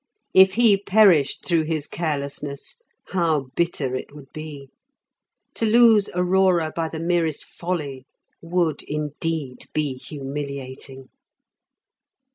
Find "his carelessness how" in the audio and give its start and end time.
1.65-3.51